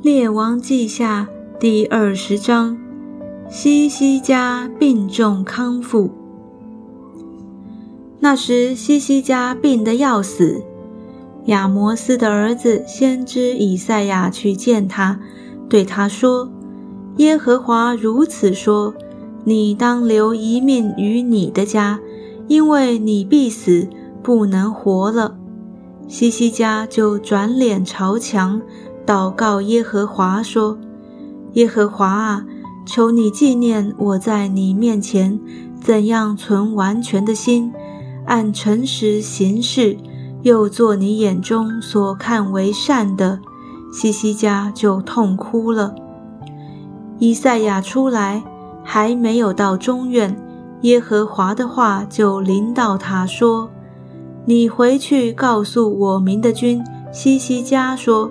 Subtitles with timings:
[0.00, 1.26] 列王记下
[1.58, 2.78] 第二十章，
[3.50, 6.08] 西西家病重康复。
[8.20, 10.62] 那时西西家病得要死，
[11.46, 15.18] 亚摩斯的儿子先知以赛亚去见他，
[15.68, 16.48] 对他说
[17.18, 18.94] ：“耶和华如此说：
[19.42, 21.98] 你当留一命于你的家，
[22.46, 23.88] 因为你必死，
[24.22, 25.36] 不能活了。”
[26.06, 28.62] 西西家就转脸朝墙。
[29.08, 30.76] 祷告耶和华说
[31.56, 32.44] ：“耶和华啊，
[32.84, 35.40] 求你纪念我在你面前
[35.80, 37.72] 怎样存完全的心，
[38.26, 39.96] 按诚实行事，
[40.42, 43.40] 又做你眼中所看为善的。”
[43.90, 45.94] 西西家就痛哭了。
[47.18, 48.44] 以赛亚出来，
[48.84, 50.36] 还没有到中院，
[50.82, 53.70] 耶和华的话就临到他说
[54.44, 58.30] ：“你回去告诉我民的君西西家说。”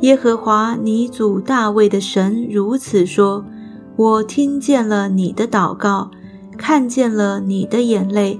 [0.00, 3.44] 耶和华你祖大卫的神如此说
[3.96, 6.10] ：“我听见了你的祷告，
[6.58, 8.38] 看见了你的眼泪，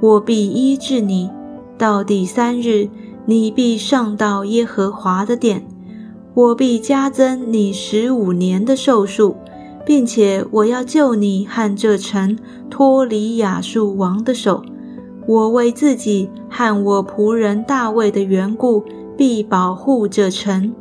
[0.00, 1.30] 我必医治你。
[1.78, 2.88] 到第三日，
[3.26, 5.64] 你必上到耶和华的殿，
[6.34, 9.36] 我必加增你十五年的寿数，
[9.86, 12.36] 并且我要救你和这城
[12.68, 14.64] 脱离亚述王的手。
[15.26, 18.84] 我为自己和我仆人大卫的缘故，
[19.16, 20.72] 必保护这城。”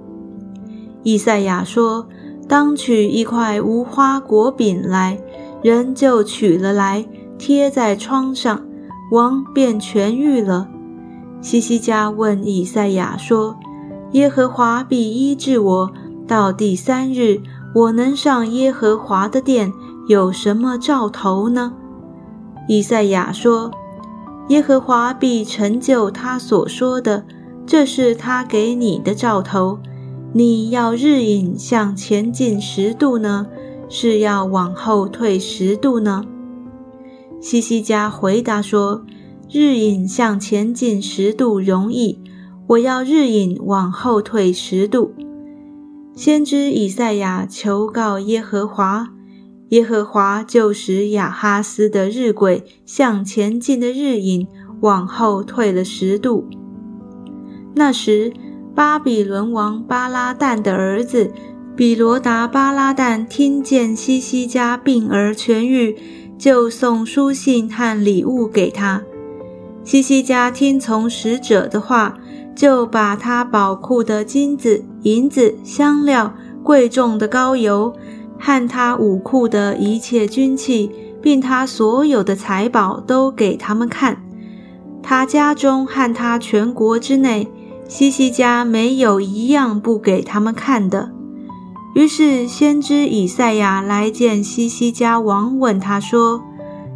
[1.04, 2.08] 以赛亚说
[2.48, 5.20] ：“当取一块无花果饼来，
[5.62, 7.06] 人就取了来，
[7.38, 8.62] 贴在窗上，
[9.12, 10.70] 王便痊愈了。”
[11.42, 13.58] 西西家问以赛亚说
[14.14, 15.92] ：“耶和华必医治我，
[16.26, 17.42] 到第三日，
[17.76, 19.74] 我能上耶和华的殿，
[20.08, 21.74] 有什么兆头呢？”
[22.70, 23.72] 以赛亚说
[24.48, 27.26] ：“耶和华必成就他所说的，
[27.66, 29.80] 这是他给你的兆头。”
[30.36, 33.46] 你要日影向前进十度呢，
[33.88, 36.26] 是要往后退十度呢？
[37.40, 39.06] 西西家回答说
[39.48, 42.20] ：“日影向前进十度容易，
[42.66, 45.14] 我要日影往后退十度。”
[46.18, 49.10] 先知以赛亚求告耶和华，
[49.70, 54.48] 耶和华就使亚哈斯的日晷向前进的日影
[54.82, 56.48] 往后退了十度。
[57.76, 58.34] 那时。
[58.76, 61.32] 巴比伦王巴拉旦的儿子
[61.76, 65.96] 比罗达巴拉旦听见西西家病而痊愈，
[66.40, 69.04] 就送书信和礼物给他。
[69.84, 72.18] 西西家听从使者的话，
[72.56, 77.94] 就把他宝库的金子、银子、香料、贵重的膏油，
[78.40, 80.92] 和他武库的一切军器，
[81.22, 84.24] 并他所有的财宝都给他们看。
[85.04, 87.48] 他家中和他全国之内。
[87.88, 91.12] 西西家没有一样不给他们看的。
[91.94, 96.42] 于是先知以赛亚来见西西家王，问他说：“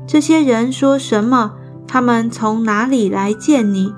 [0.08, 1.54] 这些人说什么？
[1.88, 3.94] 他们从哪里来见你？”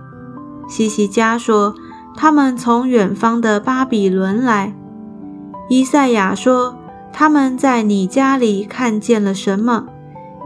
[0.67, 1.73] 西西家说
[2.17, 4.75] ：“他们从远方的巴比伦来。”
[5.69, 6.75] 以赛亚说
[7.13, 9.85] ：“他们在你家里看见了什么？”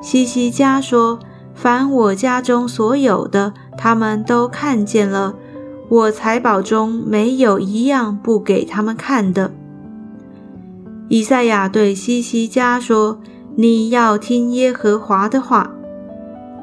[0.03, 1.18] 西西家说
[1.56, 5.34] ：“凡我家中所有的，他们都看见了。”
[5.90, 9.52] 我财宝中没有一样不给他们看的。
[11.10, 13.20] 以赛亚对西西家说
[13.56, 15.76] ：“你要听耶和华的话。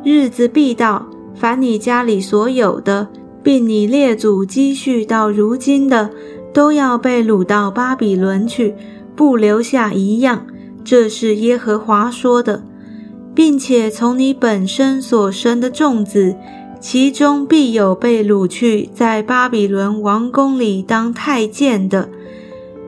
[0.03, 3.09] 日子必到，凡你家里所有的，
[3.43, 6.11] 并你列祖积蓄到如今的，
[6.53, 8.75] 都要被掳到巴比伦去，
[9.15, 10.47] 不留下一样。
[10.83, 12.65] 这是耶和华说的，
[13.35, 16.35] 并且从你本身所生的众子。”
[16.81, 22.09] 其中必有被掳去，在巴比伦王宫里当太监的。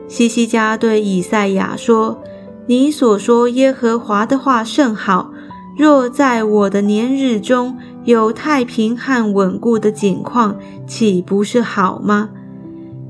[0.07, 2.21] 西西家对以赛亚说
[2.65, 5.31] ：“你所说耶和华的话甚好。
[5.77, 12.29] 若在我的年日中有太平和稳固的景况，岂不是好吗？”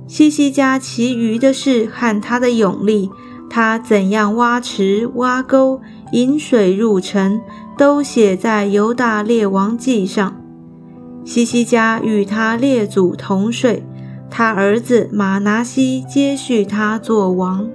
[0.06, 3.10] 西西家其余的事和他的勇力，
[3.50, 5.80] 他怎样挖池、挖沟、
[6.12, 7.40] 引水入城，
[7.78, 10.43] 都写在犹大列王记上。
[11.26, 13.84] 西西家与他列祖同睡，
[14.30, 17.70] 他儿子马拿西接续他做王。